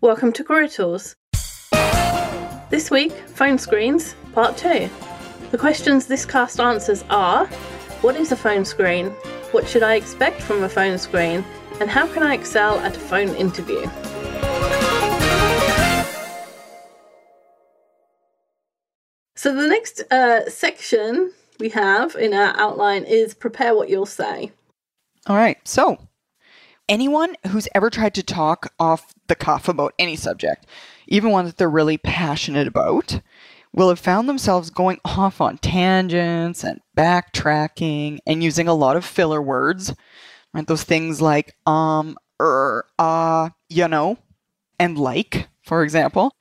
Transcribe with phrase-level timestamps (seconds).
[0.00, 1.16] Welcome to Career Tools.
[2.70, 4.88] This week, phone screens, part two.
[5.50, 7.46] The questions this cast answers are
[8.00, 9.08] What is a phone screen?
[9.50, 11.44] What should I expect from a phone screen?
[11.80, 13.80] And how can I excel at a phone interview?
[19.34, 24.52] So, the next uh, section we have in our outline is prepare what you'll say.
[25.26, 25.58] All right.
[25.66, 25.98] So,
[26.88, 30.66] anyone who's ever tried to talk off the cuff about any subject,
[31.06, 33.20] even one that they're really passionate about,
[33.72, 39.04] will have found themselves going off on tangents and backtracking and using a lot of
[39.04, 39.94] filler words,
[40.52, 40.66] right?
[40.66, 44.18] Those things like um, er, uh, you know,
[44.78, 46.34] and like, for example.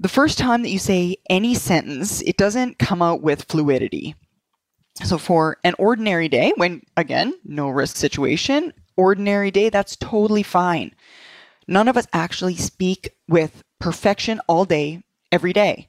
[0.00, 4.14] The first time that you say any sentence, it doesn't come out with fluidity.
[5.02, 10.94] So, for an ordinary day, when again, no risk situation, ordinary day, that's totally fine.
[11.66, 15.02] None of us actually speak with perfection all day,
[15.32, 15.88] every day.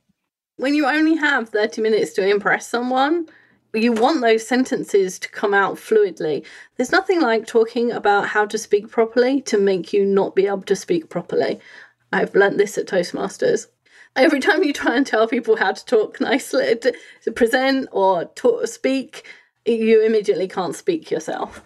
[0.57, 3.27] When you only have 30 minutes to impress someone,
[3.73, 6.45] you want those sentences to come out fluidly.
[6.75, 10.63] There's nothing like talking about how to speak properly to make you not be able
[10.63, 11.59] to speak properly.
[12.11, 13.67] I've learnt this at Toastmasters.
[14.15, 18.67] Every time you try and tell people how to talk nicely, to, present or talk,
[18.67, 19.25] speak,
[19.65, 21.61] you immediately can't speak yourself.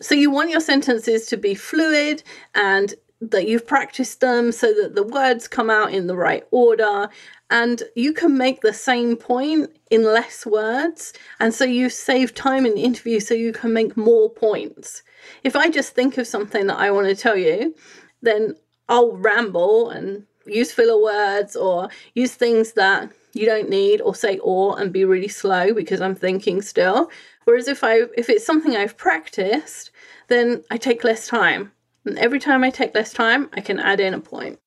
[0.00, 2.22] So you want your sentences to be fluid
[2.54, 7.08] and that you've practiced them so that the words come out in the right order.
[7.48, 11.12] And you can make the same point in less words.
[11.40, 15.02] And so you save time in the interview so you can make more points.
[15.44, 17.74] If i just think of something that i want to tell you
[18.22, 18.54] then
[18.88, 24.38] i'll ramble and use filler words or use things that you don't need or say
[24.38, 27.10] or and be really slow because i'm thinking still
[27.44, 29.90] whereas if i if it's something i've practiced
[30.28, 31.70] then i take less time
[32.06, 34.60] and every time I take less time, I can add in a point.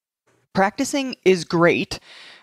[0.54, 2.00] Practicing is great,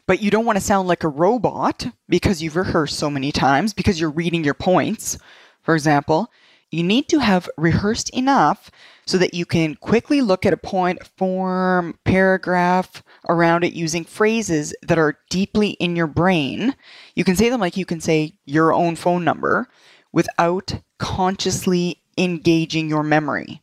[0.07, 3.75] but you don't want to sound like a robot because you've rehearsed so many times,
[3.75, 5.19] because you're reading your points.
[5.63, 6.31] For example,
[6.71, 8.71] you need to have rehearsed enough
[9.07, 14.75] so that you can quickly look at a point, form, paragraph around it using phrases
[14.83, 16.75] that are deeply in your brain.
[17.15, 19.69] You can say them like you can say your own phone number
[20.13, 23.63] without consciously engaging your memory.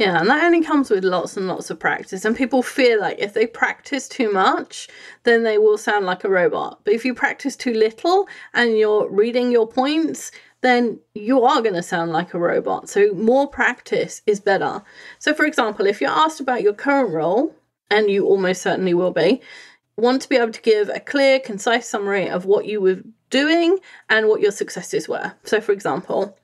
[0.00, 2.24] Yeah, and that only comes with lots and lots of practice.
[2.24, 4.88] And people fear like if they practice too much,
[5.24, 6.80] then they will sound like a robot.
[6.84, 10.30] But if you practice too little and you're reading your points,
[10.62, 12.88] then you are going to sound like a robot.
[12.88, 14.82] So more practice is better.
[15.18, 17.54] So, for example, if you're asked about your current role,
[17.90, 19.40] and you almost certainly will be,
[19.96, 23.78] want to be able to give a clear, concise summary of what you were doing
[24.08, 25.32] and what your successes were.
[25.44, 26.38] So, for example,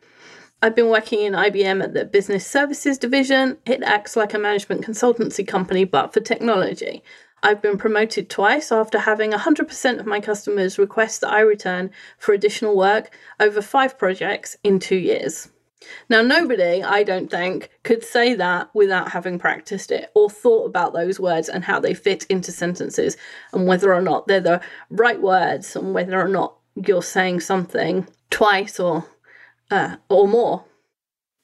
[0.63, 3.59] I've been working in IBM at the Business Services Division.
[3.67, 7.03] It acts like a management consultancy company, but for technology.
[7.43, 12.33] I've been promoted twice after having 100% of my customers request that I return for
[12.33, 15.49] additional work over five projects in two years.
[16.09, 20.93] Now, nobody, I don't think, could say that without having practiced it or thought about
[20.93, 23.17] those words and how they fit into sentences
[23.53, 24.61] and whether or not they're the
[24.91, 29.05] right words and whether or not you're saying something twice or
[29.71, 30.65] uh, or more.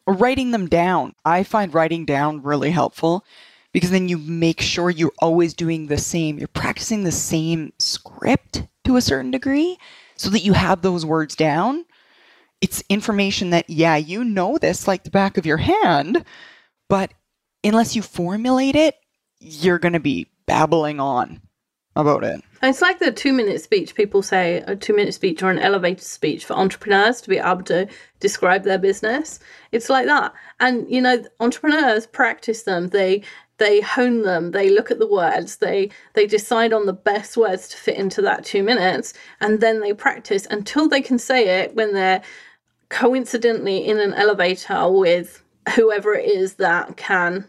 [0.07, 1.13] Writing them down.
[1.25, 3.25] I find writing down really helpful
[3.73, 6.39] because then you make sure you're always doing the same.
[6.39, 9.79] You're practicing the same script to a certain degree
[10.17, 11.85] so that you have those words down.
[12.61, 16.25] It's information that, yeah, you know this like the back of your hand,
[16.89, 17.13] but
[17.65, 18.95] unless you formulate it,
[19.41, 21.41] you're going to be babbling on
[21.97, 22.43] about it.
[22.63, 23.95] It's like the two minute speech.
[23.95, 27.65] People say a two minute speech or an elevator speech for entrepreneurs to be able
[27.65, 27.89] to
[28.21, 29.41] describe their business.
[29.73, 30.33] It's like that.
[30.61, 32.89] And, you know, entrepreneurs practice them.
[32.89, 33.23] They,
[33.63, 37.69] they hone them they look at the words they they decide on the best words
[37.69, 41.77] to fit into that two minutes and then they practice until they can say it
[41.77, 42.21] when they're
[42.89, 45.45] coincidentally in an elevator with
[45.77, 47.49] whoever it is that can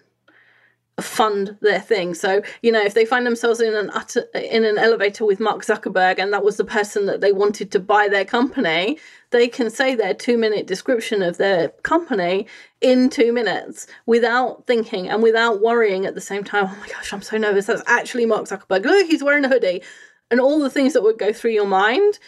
[1.00, 2.14] fund their thing.
[2.14, 5.66] So, you know, if they find themselves in an utter, in an elevator with Mark
[5.66, 9.00] Zuckerberg and that was the person that they wanted to buy their company,
[9.32, 12.46] they can say their 2-minute description of their company
[12.82, 17.12] in 2 minutes without thinking and without worrying at the same time, oh my gosh,
[17.12, 17.66] I'm so nervous.
[17.66, 18.86] That's actually Mark Zuckerberg.
[18.86, 19.82] Look, he's wearing a hoodie.
[20.30, 22.20] And all the things that would go through your mind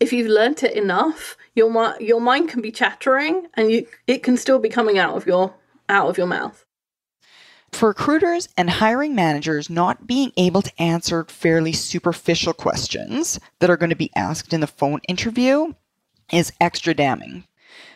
[0.00, 4.36] if you've learnt it enough, your your mind can be chattering, and you it can
[4.36, 5.54] still be coming out of your
[5.88, 6.64] out of your mouth.
[7.72, 13.76] For recruiters and hiring managers, not being able to answer fairly superficial questions that are
[13.76, 15.74] going to be asked in the phone interview
[16.32, 17.44] is extra damning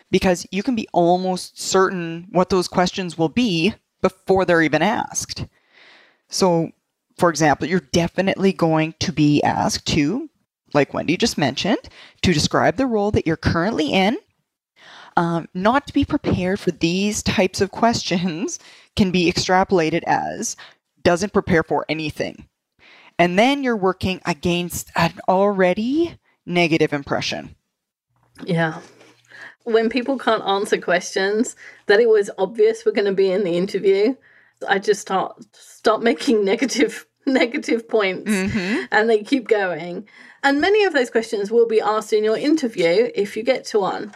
[0.09, 5.45] because you can be almost certain what those questions will be before they're even asked.
[6.29, 6.71] So,
[7.17, 10.29] For example, you're definitely going to be asked to,
[10.73, 11.77] like Wendy just mentioned,
[12.21, 14.17] to describe the role that you're currently in.
[15.15, 18.59] Um, not to be prepared for these types of questions
[18.95, 20.55] can be extrapolated as
[21.03, 22.47] doesn't prepare for anything.
[23.19, 27.55] And then you're working against an already negative impression.
[28.43, 28.79] Yeah.
[29.65, 31.55] When people can't answer questions
[31.85, 34.15] that it was obvious were going to be in the interview,
[34.67, 38.85] I just start start making negative negative points Mm-hmm.
[38.91, 40.07] and they keep going.
[40.43, 43.79] And many of those questions will be asked in your interview if you get to
[43.79, 44.11] one.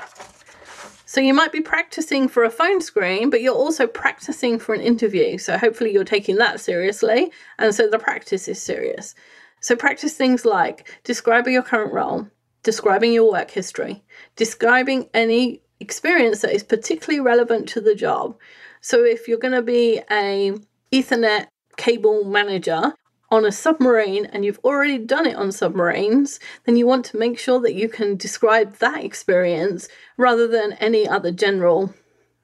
[1.08, 4.82] So you might be practicing for a phone screen, but you're also practicing for an
[4.82, 5.38] interview.
[5.38, 7.32] So hopefully you're taking that seriously.
[7.58, 9.16] And so the practice is serious.
[9.62, 12.28] So practice things like describing your current role,
[12.62, 14.04] describing your work history,
[14.36, 18.38] describing any experience that is particularly relevant to the job.
[18.82, 20.52] So if you're going to be a
[20.92, 22.94] Ethernet cable manager
[23.30, 27.38] on a submarine and you've already done it on submarines, then you want to make
[27.38, 29.88] sure that you can describe that experience
[30.18, 31.94] rather than any other general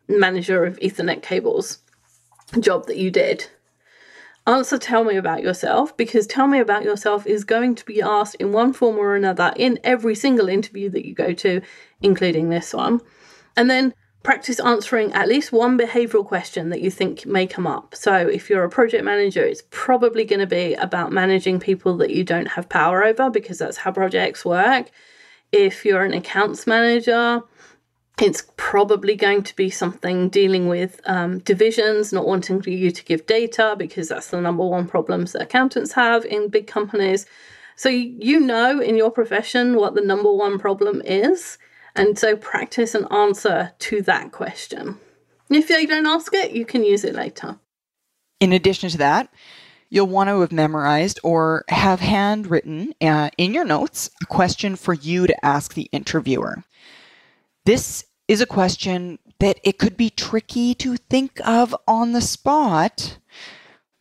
[0.07, 1.79] manager of Ethernet cables
[2.59, 3.47] job that you did.
[4.45, 8.35] Answer tell me about yourself because tell me about yourself is going to be asked
[8.35, 11.61] in one form or another in every single interview that you go to,
[12.01, 12.99] including this one.
[13.55, 13.93] And then
[14.23, 17.93] practice answering at least one behavioral question that you think may come up.
[17.93, 22.11] So, if you're a project manager, it's probably going to be about managing people that
[22.11, 24.89] you don't have power over because that's how projects work.
[25.51, 27.41] If you're an accounts manager,
[28.21, 33.25] it's probably going to be something dealing with um, divisions, not wanting you to give
[33.25, 37.25] data because that's the number one problems that accountants have in big companies.
[37.75, 41.57] So, you know in your profession what the number one problem is.
[41.95, 44.99] And so practice an answer to that question.
[45.49, 47.59] If you don't ask it, you can use it later.
[48.39, 49.31] In addition to that,
[49.89, 54.93] you'll want to have memorized or have handwritten uh, in your notes a question for
[54.93, 56.63] you to ask the interviewer.
[57.65, 63.17] This is a question that it could be tricky to think of on the spot,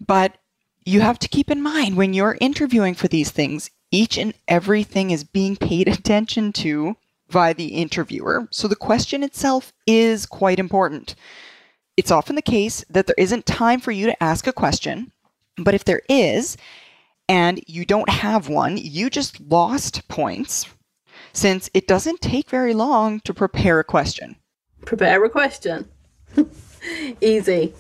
[0.00, 0.38] but
[0.84, 5.10] you have to keep in mind when you're interviewing for these things, each and everything
[5.10, 6.96] is being paid attention to
[7.32, 11.14] by the interviewer, so the question itself is quite important.
[11.96, 15.12] It's often the case that there isn't time for you to ask a question,
[15.56, 16.56] but if there is,
[17.28, 20.66] and you don't have one, you just lost points
[21.32, 24.36] since it doesn't take very long to prepare a question.
[24.84, 25.88] Prepare a question.
[27.20, 27.74] Easy.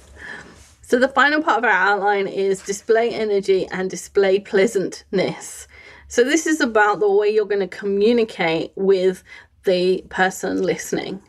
[0.82, 5.66] So, the final part of our outline is display energy and display pleasantness.
[6.12, 9.24] So, this is about the way you're going to communicate with
[9.64, 11.22] the person listening.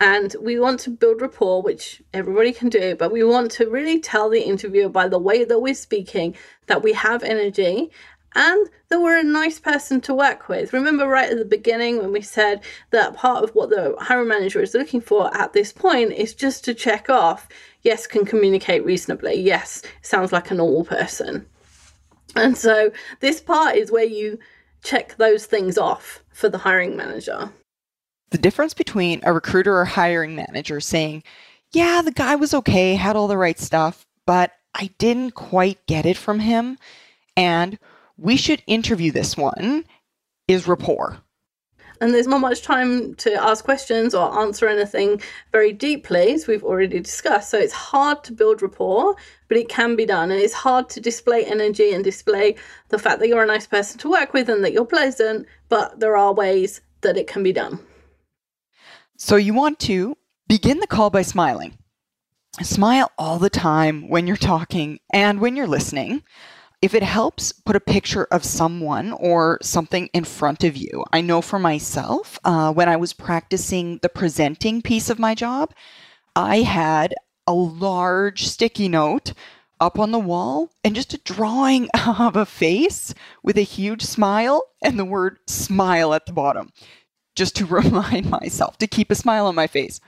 [0.00, 4.00] And we want to build rapport, which everybody can do, but we want to really
[4.00, 6.34] tell the interviewer by the way that we're speaking
[6.66, 7.90] that we have energy
[8.34, 10.72] and that we're a nice person to work with.
[10.72, 14.62] Remember, right at the beginning, when we said that part of what the hiring manager
[14.62, 17.50] is looking for at this point is just to check off
[17.82, 21.44] yes, can communicate reasonably, yes, sounds like a normal person.
[22.34, 22.90] And so,
[23.20, 24.38] this part is where you
[24.82, 27.50] check those things off for the hiring manager.
[28.30, 31.22] The difference between a recruiter or hiring manager saying,
[31.72, 36.06] Yeah, the guy was okay, had all the right stuff, but I didn't quite get
[36.06, 36.78] it from him,
[37.36, 37.78] and
[38.16, 39.84] we should interview this one
[40.48, 41.18] is rapport.
[42.02, 46.64] And there's not much time to ask questions or answer anything very deeply, as we've
[46.64, 47.48] already discussed.
[47.50, 49.14] So it's hard to build rapport,
[49.46, 50.32] but it can be done.
[50.32, 52.56] And it's hard to display energy and display
[52.88, 56.00] the fact that you're a nice person to work with and that you're pleasant, but
[56.00, 57.78] there are ways that it can be done.
[59.16, 60.16] So you want to
[60.48, 61.78] begin the call by smiling.
[62.62, 66.24] Smile all the time when you're talking and when you're listening.
[66.82, 71.04] If it helps, put a picture of someone or something in front of you.
[71.12, 75.72] I know for myself, uh, when I was practicing the presenting piece of my job,
[76.34, 77.14] I had
[77.46, 79.32] a large sticky note
[79.80, 84.62] up on the wall and just a drawing of a face with a huge smile
[84.82, 86.72] and the word smile at the bottom,
[87.36, 90.00] just to remind myself to keep a smile on my face.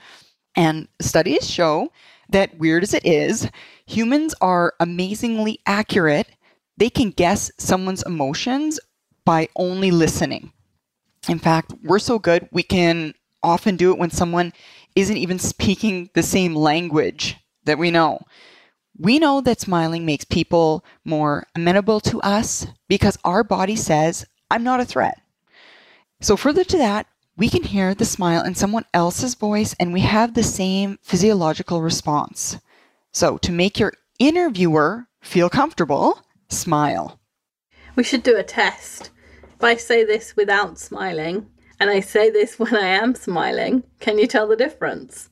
[0.55, 1.91] And studies show
[2.29, 3.49] that, weird as it is,
[3.85, 6.27] humans are amazingly accurate.
[6.77, 8.79] They can guess someone's emotions
[9.23, 10.51] by only listening.
[11.27, 14.53] In fact, we're so good, we can often do it when someone
[14.95, 18.21] isn't even speaking the same language that we know.
[18.97, 24.63] We know that smiling makes people more amenable to us because our body says, I'm
[24.63, 25.21] not a threat.
[26.21, 30.01] So, further to that, we can hear the smile in someone else's voice and we
[30.01, 32.57] have the same physiological response.
[33.11, 37.19] So, to make your interviewer feel comfortable, smile.
[37.95, 39.11] We should do a test.
[39.55, 41.47] If I say this without smiling
[41.79, 45.29] and I say this when I am smiling, can you tell the difference?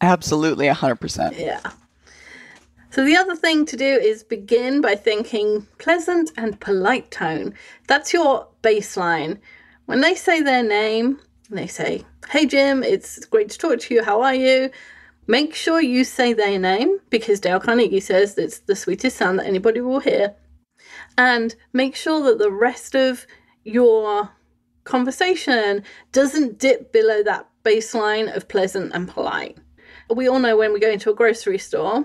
[0.00, 1.38] Absolutely, 100%.
[1.38, 1.60] Yeah.
[2.90, 7.54] So the other thing to do is begin by thinking pleasant and polite tone.
[7.86, 9.38] That's your baseline.
[9.86, 14.02] When they say their name, they say, Hey Jim, it's great to talk to you.
[14.02, 14.70] How are you?
[15.28, 19.46] Make sure you say their name because Dale Carnegie says it's the sweetest sound that
[19.46, 20.34] anybody will hear.
[21.16, 23.26] And make sure that the rest of
[23.64, 24.30] your
[24.84, 25.82] conversation
[26.12, 29.58] doesn't dip below that baseline of pleasant and polite.
[30.08, 32.04] We all know when we go into a grocery store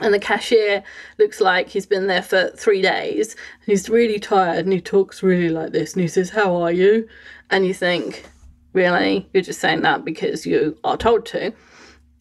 [0.00, 0.82] and the cashier
[1.18, 3.36] looks like he's been there for three days.
[3.66, 7.08] He's really tired and he talks really like this and he says, How are you?
[7.50, 8.24] And you think,
[8.72, 9.28] Really?
[9.32, 11.52] You're just saying that because you are told to.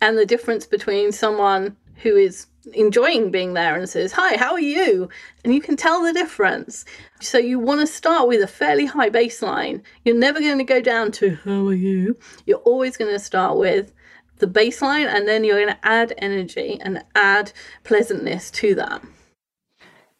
[0.01, 4.60] And the difference between someone who is enjoying being there and says, Hi, how are
[4.60, 5.10] you?
[5.44, 6.86] And you can tell the difference.
[7.22, 9.82] So you want to start with a fairly high baseline.
[10.06, 12.18] You're never going to go down to, How are you?
[12.46, 13.94] You're always going to start with,
[14.40, 17.52] the baseline and then you're going to add energy and add
[17.84, 19.02] pleasantness to that.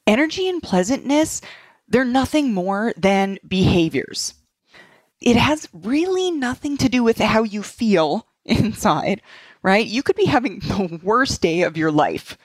[0.06, 1.42] Energy and pleasantness,
[1.88, 4.34] they're nothing more than behaviors.
[5.20, 9.22] It has really nothing to do with how you feel inside,
[9.64, 9.86] right?
[9.86, 12.38] You could be having the worst day of your life.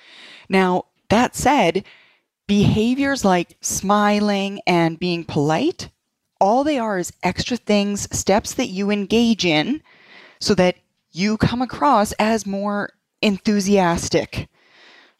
[0.49, 1.85] Now, that said,
[2.47, 5.89] behaviors like smiling and being polite,
[6.41, 9.83] all they are is extra things, steps that you engage in
[10.41, 10.77] so that
[11.13, 14.49] you come across as more enthusiastic,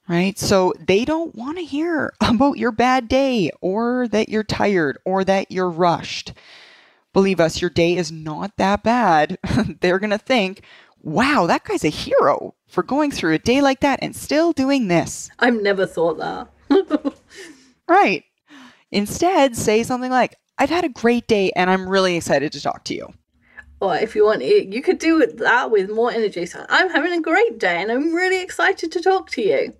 [0.09, 0.39] right?
[0.39, 5.25] So they don't want to hear about your bad day or that you're tired or
[5.25, 6.33] that you're rushed.
[7.13, 9.39] Believe us, your day is not that bad.
[9.81, 10.63] They're going to think,
[11.03, 14.89] wow, that guy's a hero for going through a day like that and still doing
[14.89, 15.31] this.
[15.39, 16.49] I've never thought that.
[17.89, 18.25] right.
[18.91, 22.85] Instead, say something like, I've had a great day and I'm really excited to talk
[22.85, 23.13] to you
[23.83, 26.47] or if you want it, you could do that with more energy.
[26.47, 29.75] So I'm having a great day and I'm really excited to talk to you.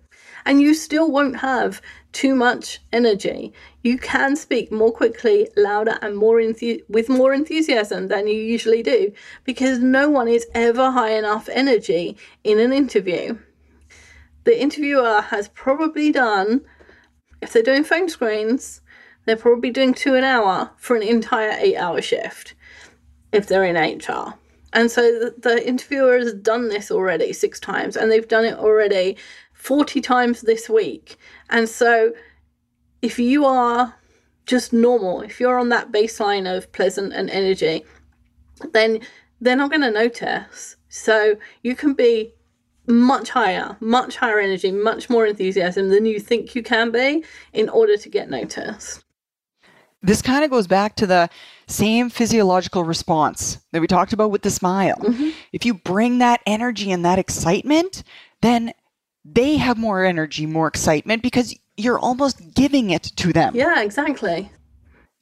[0.45, 1.81] And you still won't have
[2.11, 3.53] too much energy.
[3.81, 8.83] You can speak more quickly, louder, and more enth- with more enthusiasm than you usually
[8.83, 9.11] do
[9.43, 13.37] because no one is ever high enough energy in an interview.
[14.43, 16.61] The interviewer has probably done,
[17.41, 18.81] if they're doing phone screens,
[19.25, 22.55] they're probably doing two an hour for an entire eight hour shift
[23.31, 24.35] if they're in HR.
[24.73, 28.57] And so the, the interviewer has done this already six times, and they've done it
[28.57, 29.17] already
[29.63, 31.15] 40 times this week.
[31.49, 32.11] And so
[33.01, 33.95] if you are
[34.45, 37.85] just normal, if you're on that baseline of pleasant and energy,
[38.73, 38.99] then
[39.39, 40.75] they're not going to notice.
[40.89, 42.33] So you can be
[42.87, 47.69] much higher, much higher energy, much more enthusiasm than you think you can be in
[47.69, 49.01] order to get noticed.
[50.01, 51.29] This kind of goes back to the
[51.67, 54.97] same physiological response that we talked about with the smile.
[54.97, 55.29] Mm-hmm.
[55.53, 58.03] If you bring that energy and that excitement,
[58.41, 58.73] then
[59.25, 63.55] they have more energy, more excitement because you're almost giving it to them.
[63.55, 64.51] Yeah, exactly.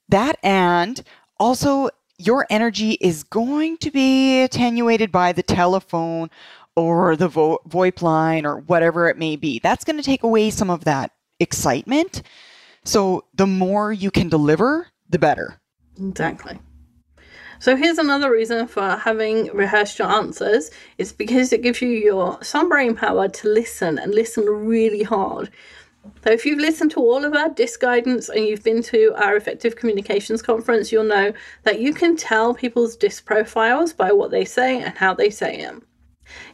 [0.10, 1.01] That and
[1.39, 6.29] also your energy is going to be attenuated by the telephone
[6.75, 9.60] or the vo- VoIP line or whatever it may be.
[9.60, 12.22] That's going to take away some of that excitement.
[12.84, 15.62] So the more you can deliver, the better.
[16.00, 16.60] Exactly.
[17.62, 20.72] So here's another reason for having rehearsed your answers.
[20.98, 25.51] It's because it gives you your some brain power to listen and listen really hard.
[26.24, 29.36] So if you've listened to all of our disc guidance and you've been to our
[29.36, 34.44] effective communications conference, you'll know that you can tell people's disc profiles by what they
[34.44, 35.86] say and how they say them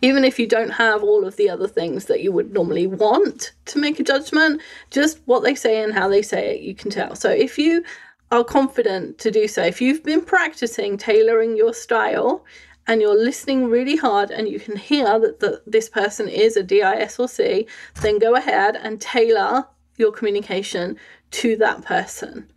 [0.02, 3.54] even if you don't have all of the other things that you would normally want
[3.66, 6.90] to make a judgment, just what they say and how they say it, you can
[6.90, 7.16] tell.
[7.16, 7.84] So if you
[8.32, 12.46] are confident to do so, if you've been practicing tailoring your style
[12.88, 16.64] and you're listening really hard and you can hear that the, this person is a
[16.64, 17.68] DIS or C,
[18.02, 19.66] then go ahead and tailor
[19.98, 20.98] your communication
[21.32, 22.50] to that person.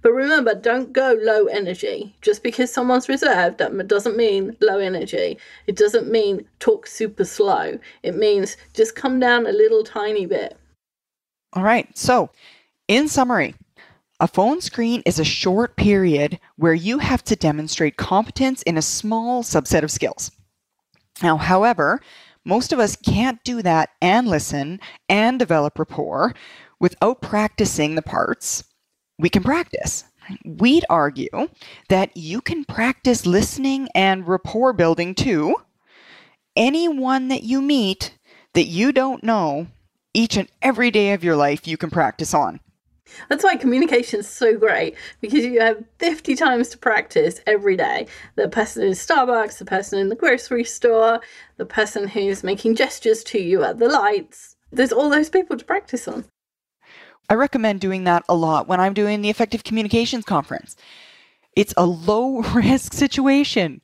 [0.00, 2.14] But remember, don't go low energy.
[2.22, 5.38] Just because someone's reserved, that doesn't mean low energy.
[5.66, 7.78] It doesn't mean talk super slow.
[8.02, 10.56] It means just come down a little tiny bit.
[11.52, 11.96] All right.
[11.98, 12.30] So,
[12.86, 13.54] in summary,
[14.20, 18.82] a phone screen is a short period where you have to demonstrate competence in a
[18.82, 20.30] small subset of skills.
[21.22, 22.00] Now, however,
[22.44, 26.34] most of us can't do that and listen and develop rapport
[26.80, 28.64] without practicing the parts
[29.18, 30.04] we can practice.
[30.44, 31.48] We'd argue
[31.88, 35.56] that you can practice listening and rapport building too.
[36.56, 38.14] Anyone that you meet
[38.54, 39.68] that you don't know,
[40.12, 42.60] each and every day of your life, you can practice on.
[43.28, 48.06] That's why communication is so great because you have 50 times to practice every day.
[48.36, 51.20] The person in Starbucks, the person in the grocery store,
[51.56, 54.56] the person who's making gestures to you at the lights.
[54.70, 56.24] There's all those people to practice on.
[57.30, 60.76] I recommend doing that a lot when I'm doing the Effective Communications Conference.
[61.54, 63.82] It's a low risk situation.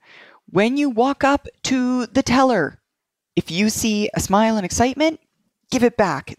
[0.48, 2.80] When you walk up to the teller,
[3.36, 5.20] if you see a smile and excitement,
[5.70, 6.34] give it back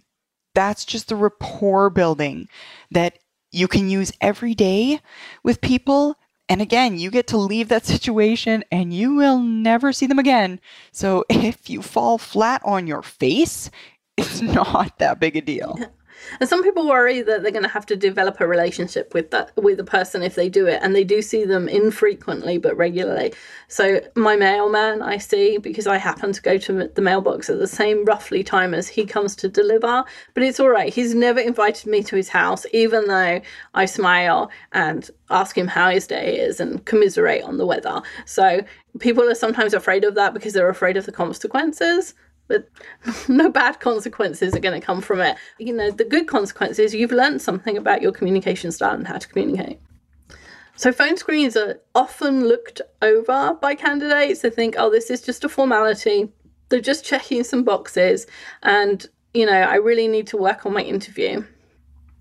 [0.56, 2.50] that's just the rapport building
[2.92, 3.20] that
[3.52, 5.00] you can use every day
[5.44, 6.16] with people.
[6.50, 10.60] And again, you get to leave that situation and you will never see them again.
[10.92, 13.70] So if you fall flat on your face,
[14.18, 15.78] it's not that big a deal.
[16.40, 19.52] And some people worry that they're going to have to develop a relationship with that
[19.56, 23.34] with a person if they do it, and they do see them infrequently but regularly.
[23.68, 27.68] So my mailman, I see because I happen to go to the mailbox at the
[27.68, 30.04] same roughly time as he comes to deliver.
[30.34, 30.94] But it's all right.
[30.94, 33.42] He's never invited me to his house, even though
[33.74, 38.02] I smile and ask him how his day is and commiserate on the weather.
[38.26, 38.62] So
[39.00, 42.14] people are sometimes afraid of that because they're afraid of the consequences
[42.48, 42.68] but
[43.28, 45.38] no bad consequences are going to come from it.
[45.58, 49.28] You know, the good consequences, you've learned something about your communication style and how to
[49.28, 49.80] communicate.
[50.78, 54.42] So, phone screens are often looked over by candidates.
[54.42, 56.32] They think, oh, this is just a formality.
[56.70, 58.28] They're just checking some boxes.
[58.62, 61.46] And, you know, I really need to work on my interview.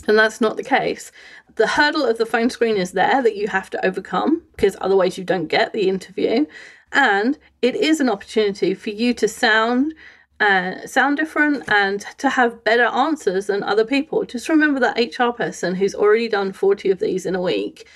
[0.06, 1.11] And that's not the case.
[1.56, 5.16] The hurdle of the phone screen is there that you have to overcome because otherwise
[5.16, 6.46] you don't get the interview.
[6.92, 9.94] And it is an opportunity for you to sound
[10.40, 14.25] uh, sound different and to have better answers than other people.
[14.25, 17.88] Just remember that HR person who's already done 40 of these in a week.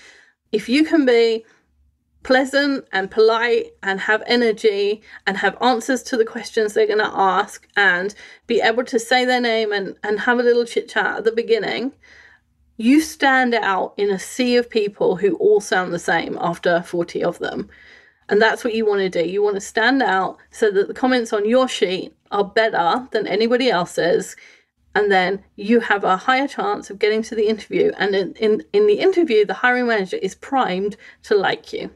[0.52, 1.44] If you can be
[2.28, 7.10] pleasant and polite and have energy and have answers to the questions they're going to
[7.18, 8.14] ask and
[8.46, 11.32] be able to say their name and, and have a little chit chat at the
[11.32, 11.90] beginning,
[12.76, 17.24] you stand out in a sea of people who all sound the same after 40
[17.24, 17.70] of them.
[18.28, 19.26] And that's what you want to do.
[19.26, 23.26] You want to stand out so that the comments on your sheet are better than
[23.26, 24.36] anybody else's.
[24.94, 27.90] And then you have a higher chance of getting to the interview.
[27.96, 31.90] And in, in, in the interview, the hiring manager is primed to like you.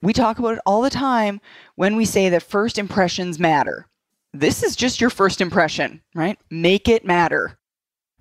[0.00, 1.40] We talk about it all the time
[1.74, 3.86] when we say that first impressions matter.
[4.32, 6.38] This is just your first impression, right?
[6.50, 7.58] Make it matter.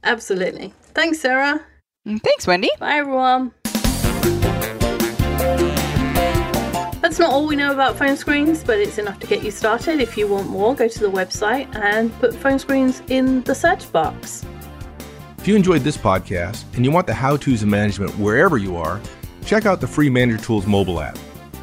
[0.04, 0.74] Absolutely.
[0.96, 1.64] Thanks, Sarah.
[2.08, 2.70] Mm, thanks, Wendy.
[2.80, 3.54] Bye, everyone.
[7.00, 10.00] That's not all we know about phone screens, but it's enough to get you started.
[10.00, 13.92] If you want more, go to the website and put phone screens in the search
[13.92, 14.44] box.
[15.38, 18.78] If you enjoyed this podcast and you want the how to's of management wherever you
[18.78, 19.00] are,
[19.46, 21.18] check out the free Manager Tools mobile app.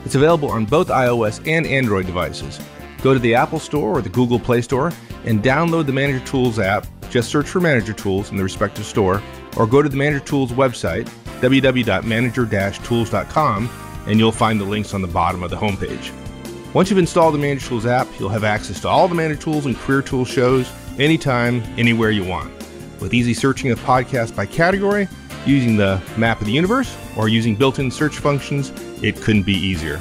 [0.05, 2.61] It's available on both iOS and Android devices.
[3.03, 4.93] Go to the Apple Store or the Google Play Store
[5.25, 6.87] and download the Manager Tools app.
[7.11, 9.23] Just search for Manager Tools in the respective store,
[9.57, 11.09] or go to the Manager Tools website,
[11.41, 13.71] www.manager-tools.com
[14.07, 16.13] and you'll find the links on the bottom of the homepage.
[16.75, 19.67] Once you've installed the Manager Tools app, you'll have access to all the Manager Tools
[19.67, 22.53] and Career Tools shows anytime, anywhere you want.
[23.01, 25.09] With easy searching of podcasts by category,
[25.47, 29.55] using the map of the universe, or using built in search functions, it couldn't be
[29.55, 30.01] easier.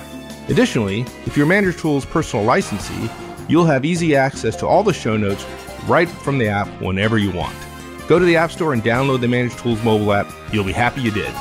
[0.50, 3.10] Additionally, if you're Manager Tools personal licensee,
[3.48, 5.46] you'll have easy access to all the show notes
[5.88, 7.56] right from the app whenever you want.
[8.08, 10.32] Go to the App Store and download the Manager Tools mobile app.
[10.52, 11.34] You'll be happy you did.